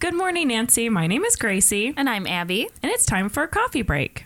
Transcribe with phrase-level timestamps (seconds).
[0.00, 0.88] Good morning, Nancy.
[0.88, 2.68] My name is Gracie, And I'm Abby.
[2.82, 4.24] and it's time for a coffee break.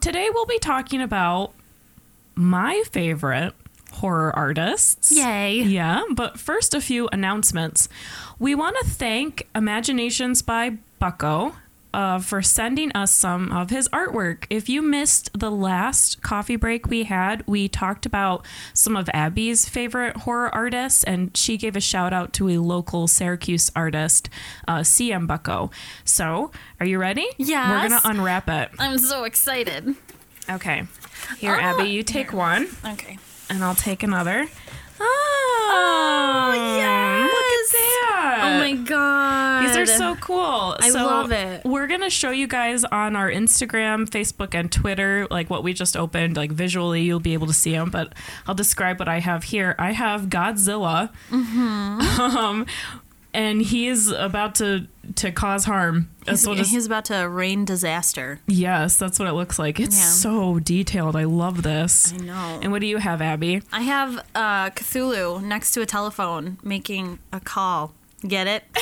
[0.00, 1.52] Today we'll be talking about
[2.34, 3.54] my favorite
[3.96, 5.10] horror artists.
[5.16, 5.60] Yay.
[5.62, 7.88] Yeah, but first, a few announcements.
[8.38, 11.54] We want to thank Imaginations by Bucko
[11.94, 14.44] uh, for sending us some of his artwork.
[14.50, 19.66] If you missed the last coffee break we had, we talked about some of Abby's
[19.66, 24.28] favorite horror artists, and she gave a shout out to a local Syracuse artist,
[24.68, 25.70] uh, CM Bucko.
[26.04, 26.50] So,
[26.80, 27.26] are you ready?
[27.38, 27.70] Yeah.
[27.70, 28.68] We're going to unwrap it.
[28.78, 29.94] I'm so excited.
[30.50, 30.84] Okay.
[31.38, 33.18] Here, Oh, Abby, you take one, Okay.
[33.50, 34.46] And I'll take another.
[34.98, 37.32] Oh, yes.
[37.32, 38.40] Look at that.
[38.44, 39.66] Oh my god.
[39.66, 40.76] These are so cool.
[40.80, 41.64] I So love it.
[41.64, 45.96] We're gonna show you guys on our Instagram, Facebook, and Twitter, like what we just
[45.96, 46.36] opened.
[46.36, 47.90] Like visually, you'll be able to see them.
[47.90, 48.14] But
[48.46, 49.74] I'll describe what I have here.
[49.78, 52.20] I have Godzilla, Mm-hmm.
[52.36, 52.66] um,
[53.36, 56.10] and he is about to to cause harm.
[56.24, 58.40] That's He's, what it's- he's about to rain disaster.
[58.48, 59.78] yes, that's what it looks like.
[59.78, 60.04] It's Yeah.
[60.06, 61.14] so detailed.
[61.14, 62.12] I love this.
[62.12, 62.58] I know.
[62.62, 63.62] And what do you have, Abby?
[63.72, 67.92] I have uh, Cthulhu next to a telephone making a call.
[68.26, 68.64] Get it?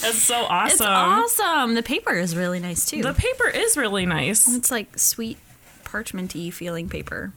[0.00, 0.72] That's so awesome.
[0.72, 0.80] It's
[1.40, 1.74] awesome.
[1.74, 3.02] The paper is really nice too.
[3.02, 4.46] The paper is really nice.
[4.54, 5.38] it's like sweet
[5.84, 7.32] parchmenty feeling paper.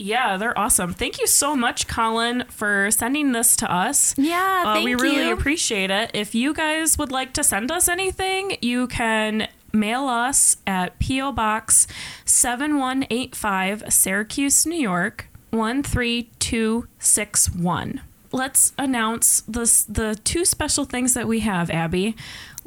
[0.00, 0.94] Yeah, they're awesome.
[0.94, 4.14] Thank you so much, Colin, for sending this to us.
[4.16, 5.32] Yeah, Uh, we really you.
[5.32, 6.10] appreciate it.
[6.14, 11.32] If you guys would like to send us anything, you can mail us at P.O.
[11.32, 11.86] Box
[12.24, 18.00] 7185, Syracuse, New York 13261.
[18.32, 22.16] Let's announce this, the two special things that we have, Abby.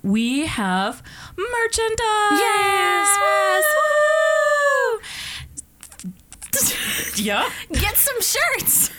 [0.01, 1.01] We have
[1.37, 2.39] merchandise.
[2.39, 4.99] Yes, Woo!
[7.15, 7.49] yeah.
[7.71, 8.91] Get some shirts.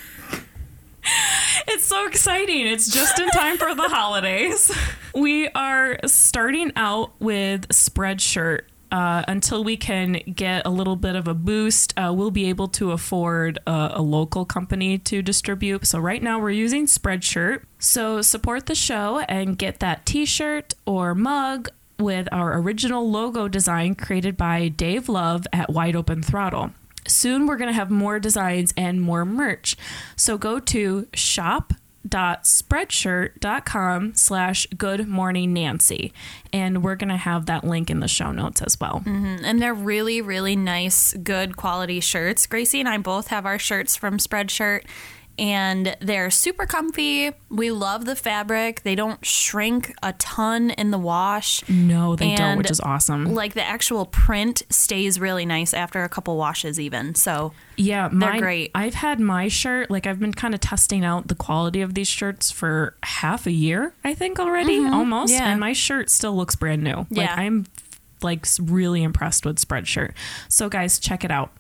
[1.69, 2.67] It's so exciting.
[2.67, 4.73] It's just in time for the holidays.
[5.15, 8.63] We are starting out with Spreadshirt.
[8.93, 12.69] Uh, until we can get a little bit of a boost, uh, we'll be able
[12.69, 15.85] to afford a, a local company to distribute.
[15.85, 17.63] So, right now, we're using Spreadshirt.
[17.81, 23.49] So, support the show and get that t shirt or mug with our original logo
[23.49, 26.71] design created by Dave Love at Wide Open Throttle.
[27.07, 29.77] Soon we're going to have more designs and more merch.
[30.17, 36.13] So go to shop.spreadshirt.com slash good morning Nancy.
[36.53, 39.03] And we're going to have that link in the show notes as well.
[39.05, 39.45] Mm-hmm.
[39.45, 42.47] And they're really, really nice, good quality shirts.
[42.47, 44.85] Gracie and I both have our shirts from Spreadshirt,
[45.39, 47.33] and they're super comfy.
[47.51, 48.83] We love the fabric.
[48.83, 51.69] They don't shrink a ton in the wash.
[51.69, 53.35] No, they don't, which is awesome.
[53.35, 57.15] Like the actual print stays really nice after a couple washes, even.
[57.15, 58.71] So, Yeah, mine, they're great.
[58.75, 62.09] I've had my shirt, like I've been kind of testing out the quality of these
[62.09, 65.33] shirts for half a year, I think already, almost.
[65.33, 65.43] Mm-hmm.
[65.43, 65.51] Yeah.
[65.51, 66.97] And my shirt still looks brand new.
[66.97, 67.35] Like Yeah.
[67.37, 67.67] I'm
[68.23, 70.13] like really impressed with Spreadshirt.
[70.49, 71.51] So guys, check it out.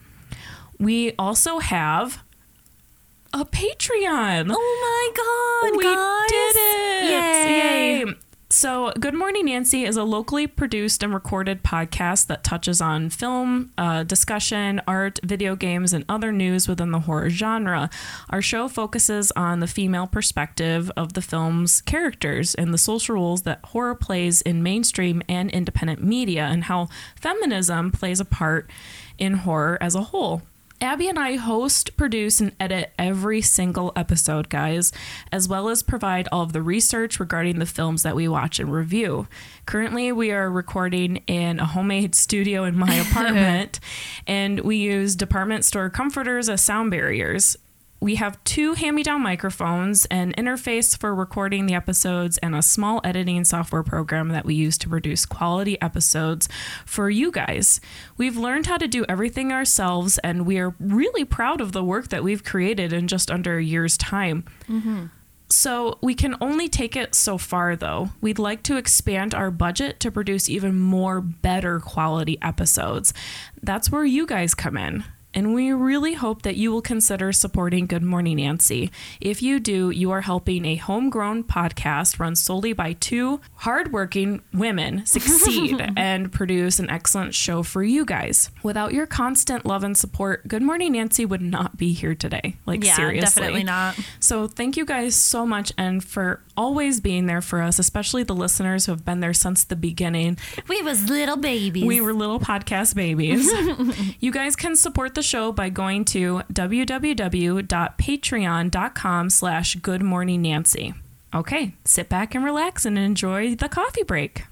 [0.79, 2.24] We also have
[3.34, 4.47] a Patreon.
[4.56, 6.28] oh my God, we guys.
[6.28, 7.05] did it!
[7.11, 7.99] Yay.
[8.05, 8.15] Yay.
[8.49, 13.72] So, Good Morning Nancy is a locally produced and recorded podcast that touches on film,
[13.77, 17.91] uh, discussion, art, video games, and other news within the horror genre.
[18.31, 23.43] Our show focuses on the female perspective of the film's characters and the social roles
[23.43, 28.71] that horror plays in mainstream and independent media, and how feminism plays a part
[29.19, 30.43] in horror as a whole.
[30.84, 34.93] Abby and I host, produce, and edit every single episode, guys,
[35.33, 38.71] as well as provide all of the research regarding the films that we watch and
[38.71, 39.27] review.
[39.65, 43.81] Currently, we are recording in a homemade studio in my apartment,
[44.27, 47.56] and we use department store comforters as sound barriers.
[48.04, 52.60] We have two hand me down microphones, an interface for recording the episodes, and a
[52.60, 56.47] small editing software program that we use to produce quality episodes
[56.84, 57.80] for you guys.
[58.18, 62.09] We've learned how to do everything ourselves, and we are really proud of the work
[62.09, 64.45] that we've created in just under a year's time.
[64.68, 65.07] Mm-hmm.
[65.48, 68.10] So we can only take it so far, though.
[68.21, 73.15] We'd like to expand our budget to produce even more better quality episodes.
[73.62, 75.04] That's where you guys come in.
[75.34, 78.91] And we really hope that you will consider supporting Good Morning Nancy.
[79.21, 85.04] If you do, you are helping a homegrown podcast run solely by two hardworking women
[85.07, 88.51] succeed and produce an excellent show for you guys.
[88.63, 92.57] Without your constant love and support, Good Morning Nancy would not be here today.
[92.66, 93.21] Like, Yeah, seriously.
[93.42, 93.98] definitely not.
[94.21, 98.34] So thank you guys so much and for always being there for us, especially the
[98.34, 100.39] listeners who have been there since the beginning.
[100.68, 101.84] We was little babies.
[101.84, 103.51] We were little podcast babies.
[104.21, 110.95] you guys can support the show by going to www.patreon.com slash good morning Nancy.
[111.34, 114.45] Okay, sit back and relax and enjoy the coffee break.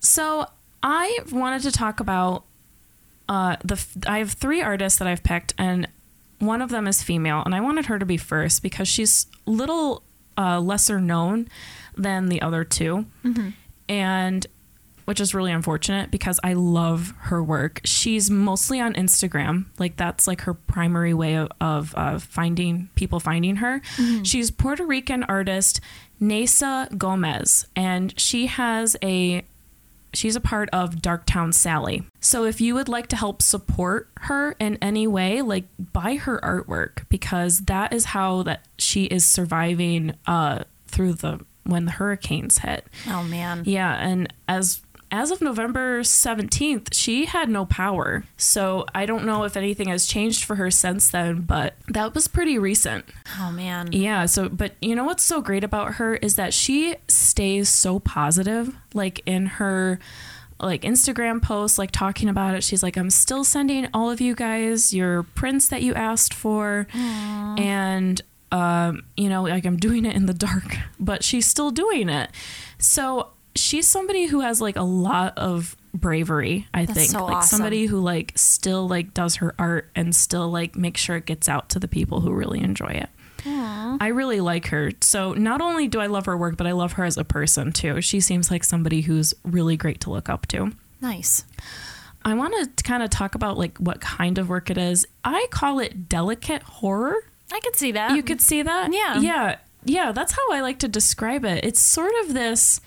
[0.00, 0.46] So
[0.82, 2.44] I wanted to talk about
[3.28, 5.88] uh, the I have three artists that I've picked, and
[6.38, 10.02] one of them is female, and I wanted her to be first because she's little
[10.38, 11.48] uh, lesser known
[11.96, 13.04] than the other 2
[13.88, 14.46] and
[15.04, 17.82] which is really unfortunate because I love her work.
[17.84, 23.20] She's mostly on Instagram, like that's like her primary way of, of uh, finding people
[23.20, 23.82] finding her.
[24.24, 25.80] She's Puerto Rican artist
[26.22, 29.44] Nesa Gomez, and she has a
[30.14, 32.04] she's a part of Darktown Sally.
[32.20, 36.40] So if you would like to help support her in any way, like buy her
[36.40, 42.58] artwork because that is how that she is surviving uh through the when the hurricanes
[42.58, 42.86] hit.
[43.08, 43.62] oh man.
[43.64, 48.24] Yeah, and as as of November 17th, she had no power.
[48.36, 52.26] So I don't know if anything has changed for her since then, but that was
[52.26, 53.04] pretty recent.
[53.40, 53.90] Oh man.
[53.92, 57.98] Yeah, so but you know what's so great about her is that she stays so
[58.00, 59.98] positive like in her
[60.60, 62.62] like Instagram posts like talking about it.
[62.64, 66.86] She's like I'm still sending all of you guys your prints that you asked for
[66.94, 68.20] and
[68.54, 72.30] um you know like I'm doing it in the dark, but she's still doing it.
[72.78, 77.10] So she's somebody who has like a lot of bravery, I That's think.
[77.10, 77.58] so like awesome.
[77.58, 81.48] somebody who like still like does her art and still like makes sure it gets
[81.48, 83.08] out to the people who really enjoy it.
[84.00, 84.92] I really like her.
[85.00, 87.72] So not only do I love her work, but I love her as a person
[87.72, 88.00] too.
[88.00, 90.72] She seems like somebody who's really great to look up to.
[91.00, 91.44] Nice.
[92.24, 95.06] I want to kind of talk about like what kind of work it is.
[95.24, 97.16] I call it delicate horror.
[97.54, 98.16] I could see that.
[98.16, 98.92] You could see that?
[98.92, 99.20] Yeah.
[99.20, 99.56] Yeah.
[99.84, 101.64] Yeah, that's how I like to describe it.
[101.64, 102.80] It's sort of this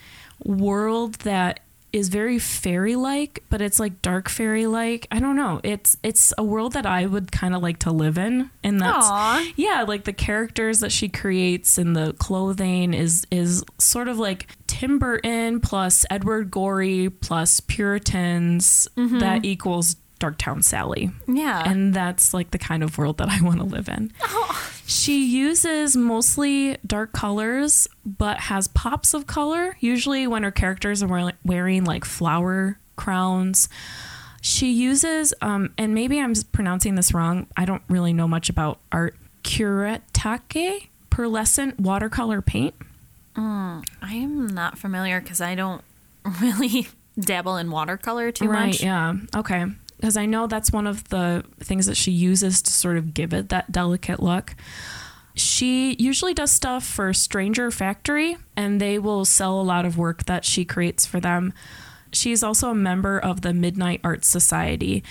[0.43, 1.61] world that
[1.93, 5.07] is very fairy like, but it's like dark fairy like.
[5.11, 5.61] I don't know.
[5.63, 8.49] It's it's a world that I would kind of like to live in.
[8.63, 9.51] And that's Aw.
[9.55, 14.47] yeah, like the characters that she creates and the clothing is is sort of like
[14.67, 19.19] Tim Burton plus Edward Gorey plus Puritans mm-hmm.
[19.19, 21.11] that equals Darktown Sally.
[21.27, 21.63] Yeah.
[21.69, 24.11] And that's like the kind of world that I want to live in.
[24.89, 31.33] She uses mostly dark colors, but has pops of color, usually when her characters are
[31.43, 33.67] wearing like flower crowns.
[34.41, 38.79] She uses, um, and maybe I'm pronouncing this wrong, I don't really know much about
[38.89, 42.73] art, Kuretake, pearlescent watercolor paint.
[43.35, 45.83] I'm not familiar because I don't
[46.41, 46.87] really
[47.19, 48.81] dabble in watercolor too right, much.
[48.81, 49.15] yeah.
[49.35, 49.65] Okay.
[49.97, 53.33] Because I know that's one of the things that she uses to sort of give
[53.33, 54.55] it that delicate look.
[55.33, 60.25] She usually does stuff for Stranger Factory, and they will sell a lot of work
[60.25, 61.53] that she creates for them.
[62.11, 65.03] She's also a member of the Midnight Art Society.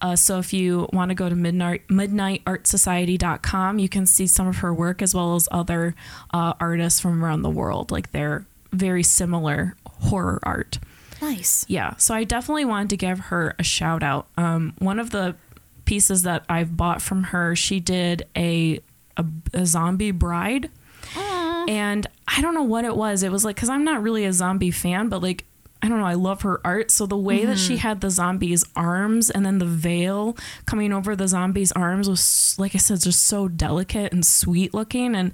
[0.00, 4.58] Uh, so if you want to go to midnight midnightartsociety.com, you can see some of
[4.58, 5.94] her work as well as other
[6.34, 7.92] uh, artists from around the world.
[7.92, 10.78] Like they're very similar horror art.
[11.22, 11.64] Nice.
[11.68, 14.26] Yeah, so I definitely wanted to give her a shout out.
[14.36, 15.36] Um, one of the
[15.84, 18.80] pieces that I've bought from her, she did a
[19.16, 19.24] a,
[19.54, 20.68] a zombie bride,
[21.16, 23.22] and I don't know what it was.
[23.22, 25.44] It was like because I'm not really a zombie fan, but like
[25.80, 26.90] I don't know, I love her art.
[26.90, 31.16] So the way that she had the zombie's arms and then the veil coming over
[31.16, 35.32] the zombie's arms was, like I said, just so delicate and sweet looking, and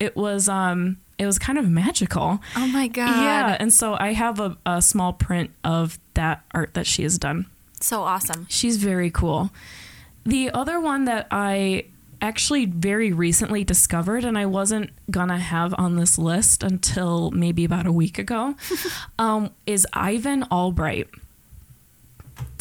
[0.00, 2.40] it was um it was kind of magical.
[2.56, 3.22] Oh my god.
[3.22, 7.18] Yeah, and so I have a, a small print of that art that she has
[7.18, 7.46] done.
[7.80, 8.46] So awesome.
[8.48, 9.50] She's very cool.
[10.24, 11.86] The other one that I
[12.20, 17.86] actually very recently discovered and I wasn't gonna have on this list until maybe about
[17.86, 18.54] a week ago
[19.18, 21.08] um, is Ivan Albright.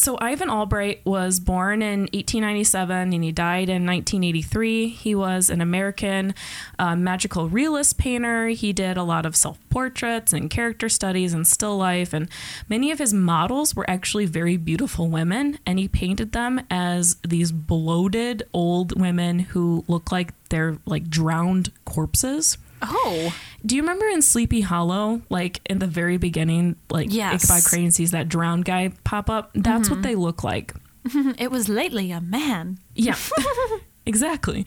[0.02, 4.88] So Ivan Albright was born in 1897 and he died in 1983.
[4.88, 6.34] He was an American
[6.80, 8.48] uh, magical realist painter.
[8.48, 12.30] He did a lot of self-portraits and character studies and still life, and
[12.68, 15.60] many of his models were actually very beautiful women.
[15.68, 21.72] And he painted them as these bloated old women who look like they're like drowned
[21.86, 22.58] corpses.
[22.82, 23.36] Oh.
[23.66, 27.44] Do you remember in Sleepy Hollow, like in the very beginning, like Yes.
[27.44, 29.52] Ichabod Crane sees that drowned guy pop up?
[29.54, 30.74] That's what they look like.
[31.38, 32.80] it was lately a man.
[32.96, 33.18] Yeah,
[34.06, 34.66] exactly.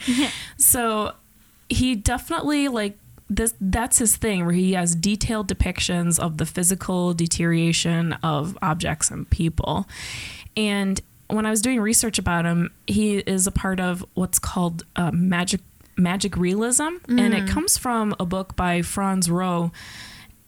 [0.57, 1.13] So
[1.69, 2.99] he definitely like
[3.29, 3.55] this.
[3.61, 9.29] That's his thing, where he has detailed depictions of the physical deterioration of objects and
[9.29, 9.89] people.
[10.57, 14.85] And when I was doing research about him, he is a part of what's called
[14.95, 15.61] uh, magic
[15.97, 17.49] magic realism, and it mm.
[17.49, 19.73] comes from a book by Franz Roh.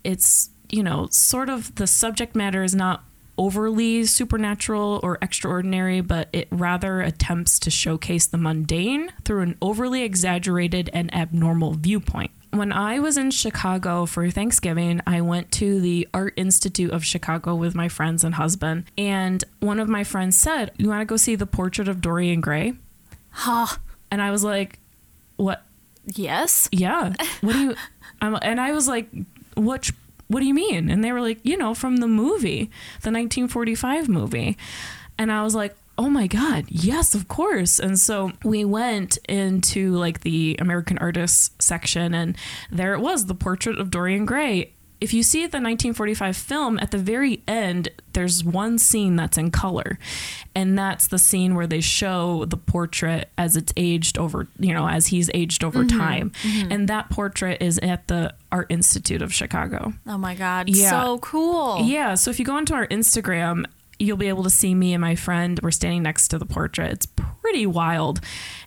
[0.05, 3.05] It's you know sort of the subject matter is not
[3.39, 10.03] overly supernatural or extraordinary, but it rather attempts to showcase the mundane through an overly
[10.03, 12.31] exaggerated and abnormal viewpoint.
[12.53, 17.55] When I was in Chicago for Thanksgiving, I went to the Art Institute of Chicago
[17.55, 18.85] with my friends and husband.
[18.97, 22.41] And one of my friends said, You want to go see the portrait of Dorian
[22.41, 22.73] Gray?
[23.31, 23.79] Ha.
[24.11, 24.79] And I was like,
[25.37, 25.63] What?
[26.07, 26.69] Yes.
[26.73, 27.13] Yeah.
[27.41, 27.75] What do you?
[28.21, 29.09] I'm, and I was like,
[29.55, 29.91] What?
[30.29, 30.91] What do you mean?
[30.91, 32.71] And they were like, You know, from the movie,
[33.03, 34.57] the 1945 movie.
[35.19, 37.79] And I was like, Oh my God, yes, of course.
[37.79, 42.37] And so we went into like the American Artists section, and
[42.71, 44.73] there it was the portrait of Dorian Gray.
[45.01, 49.51] If you see the 1945 film, at the very end, there's one scene that's in
[49.51, 49.99] color.
[50.55, 54.89] And that's the scene where they show the portrait as it's aged over, you know,
[54.89, 55.99] as he's aged over mm-hmm.
[55.99, 56.31] time.
[56.43, 56.73] Mm-hmm.
[56.73, 59.93] And that portrait is at the Art Institute of Chicago.
[60.07, 60.71] Oh my God.
[60.71, 60.91] Yeah.
[60.91, 61.83] So cool.
[61.83, 63.67] Yeah, so if you go onto our Instagram,
[63.99, 65.61] you'll be able to see me and my friend.
[65.63, 66.93] We're standing next to the portrait.
[66.93, 68.21] It's pretty wild.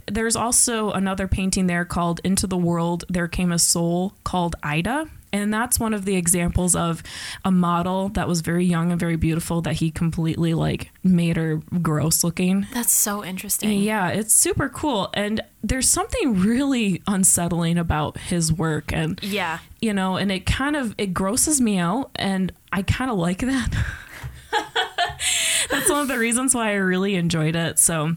[0.07, 5.07] There's also another painting there called Into the World There Came a Soul called Ida.
[5.31, 7.03] And that's one of the examples of
[7.45, 11.57] a model that was very young and very beautiful that he completely like made her
[11.81, 12.65] gross looking.
[12.73, 13.79] That's so interesting.
[13.81, 15.09] Yeah, it's super cool.
[15.13, 19.59] And there's something really unsettling about his work and Yeah.
[19.81, 23.39] you know, and it kind of it grosses me out and I kind of like
[23.39, 23.69] that.
[25.69, 27.77] That's one of the reasons why I really enjoyed it.
[27.79, 28.15] So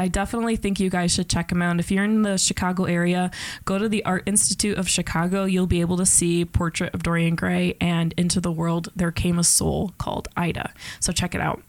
[0.00, 1.78] I definitely think you guys should check them out.
[1.78, 3.30] If you're in the Chicago area,
[3.66, 5.44] go to the Art Institute of Chicago.
[5.44, 9.38] You'll be able to see Portrait of Dorian Gray and Into the World There Came
[9.38, 10.72] a Soul called Ida.
[11.00, 11.62] So check it out.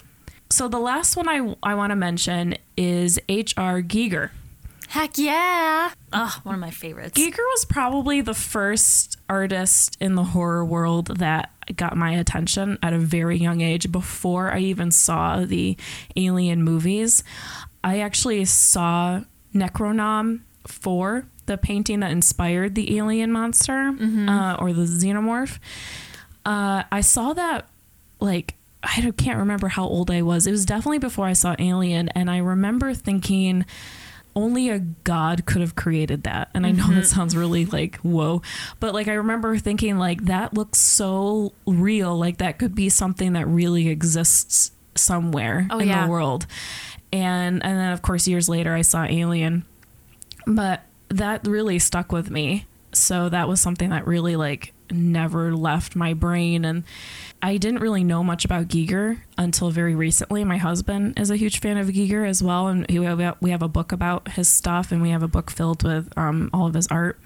[0.50, 3.82] So the last one I, I want to mention is H.R.
[3.82, 4.30] Giger.
[4.88, 5.92] Heck yeah.
[6.14, 7.20] Oh, one of my favorites.
[7.20, 12.94] Giger was probably the first artist in the horror world that got my attention at
[12.94, 15.78] a very young age before I even saw the
[16.16, 17.24] Alien movies.
[17.84, 19.22] I actually saw
[19.54, 25.58] Necronom 4, the painting that inspired the alien monster uh, or the xenomorph.
[26.46, 27.68] Uh, I saw that
[28.20, 30.48] like I can't remember how old I was.
[30.48, 33.64] It was definitely before I saw Alien, and I remember thinking
[34.36, 36.50] only a god could have created that.
[36.56, 38.42] And I know that sounds really like whoa,
[38.80, 42.18] but like I remember thinking like that looks so real.
[42.18, 46.06] Like that could be something that really exists somewhere Oh, in yeah.
[46.06, 46.48] the world.
[47.14, 49.66] And and then of course years later I saw Alien,
[50.46, 52.66] but that really stuck with me.
[52.94, 56.84] So that was something that really like never left my brain and
[57.44, 60.44] I didn't really know much about Giger until very recently.
[60.44, 63.64] My husband is a huge fan of Giger as well, and we have, we have
[63.64, 66.76] a book about his stuff, and we have a book filled with um, all of
[66.76, 67.20] his art.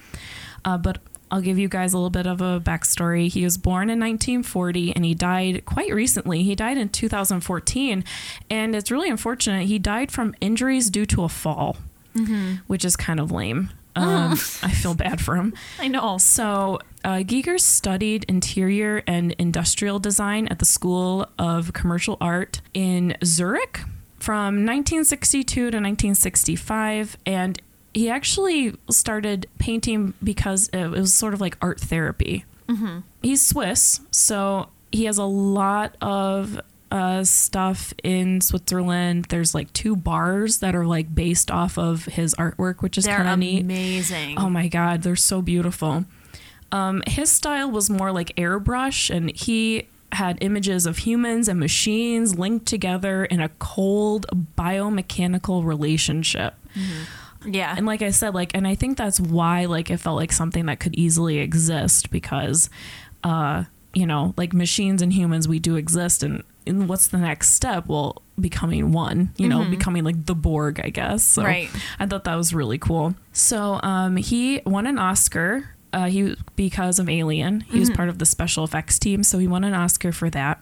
[0.63, 0.99] Uh, but
[1.35, 3.27] I'll give you guys a little bit of a backstory.
[3.27, 6.43] He was born in 1940 and he died quite recently.
[6.43, 8.05] He died in 2014,
[8.49, 9.65] and it's really unfortunate.
[9.65, 11.75] He died from injuries due to a fall,
[12.67, 13.69] which is kind of lame.
[13.97, 14.31] Um,
[14.63, 15.53] I feel bad for him.
[15.79, 16.17] I know.
[16.19, 23.17] So, uh, Giger studied interior and industrial design at the School of Commercial Art in
[23.25, 23.81] Zurich
[24.19, 27.17] from 1962 to 1965.
[27.25, 27.61] And
[27.95, 32.43] he actually started painting because it was sort of like art therapy.
[32.67, 32.99] Mm-hmm.
[33.23, 36.59] He's Swiss, so he has a lot of
[36.91, 39.27] uh, stuff in Switzerland.
[39.29, 43.29] There's like two bars that are like based off of his artwork, which is kind
[43.29, 43.61] of neat.
[43.61, 44.37] amazing.
[44.37, 46.03] Oh my god, they're so beautiful.
[46.73, 52.37] Um, his style was more like airbrush, and he had images of humans and machines
[52.37, 54.25] linked together in a cold
[54.57, 56.55] biomechanical relationship.
[57.45, 57.73] Yeah.
[57.77, 60.65] And like I said, like, and I think that's why like it felt like something
[60.67, 62.69] that could easily exist because,
[63.23, 67.53] uh, you know, like machines and humans, we do exist, and, and what's the next
[67.53, 67.87] step?
[67.87, 71.23] Well, becoming one, you know, becoming like the Borg, I guess.
[71.23, 71.69] So Right.
[71.99, 73.15] I thought that was really cool.
[73.31, 75.69] So um, he won an Oscar.
[75.93, 79.47] Uh, he because of Alien, he was part of the special effects team, so he
[79.47, 80.59] won an Oscar for that.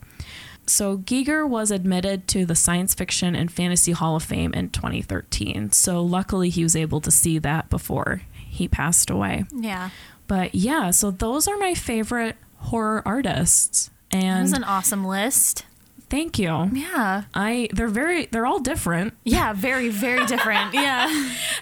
[0.65, 5.71] So Giger was admitted to the Science Fiction and Fantasy Hall of Fame in 2013.
[5.71, 9.45] So luckily he was able to see that before he passed away.
[9.53, 9.89] yeah.
[10.25, 13.89] But yeah, so those are my favorite horror artists.
[14.11, 15.65] That And was an awesome list.
[16.09, 16.69] Thank you.
[16.71, 17.23] Yeah.
[17.33, 19.13] I they're very they're all different.
[19.25, 20.73] Yeah, very, very different.
[20.75, 21.07] yeah.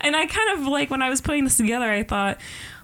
[0.01, 2.37] And I kind of like when I was putting this together, I thought,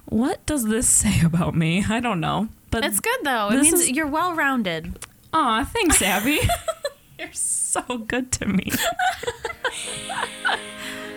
[0.06, 1.86] what does this say about me?
[1.88, 2.48] I don't know.
[2.72, 3.50] But It's good though.
[3.50, 4.98] It means is- you're well rounded.
[5.34, 6.40] Aw, thanks, Abby.
[7.20, 8.72] You're so good to me.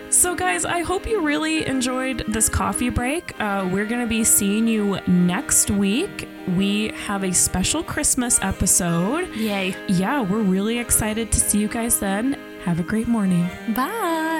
[0.09, 3.39] so, guys, I hope you really enjoyed this coffee break.
[3.39, 6.27] Uh, we're going to be seeing you next week.
[6.55, 9.29] We have a special Christmas episode.
[9.35, 9.75] Yay.
[9.87, 12.33] Yeah, we're really excited to see you guys then.
[12.65, 13.47] Have a great morning.
[13.75, 14.30] Bye.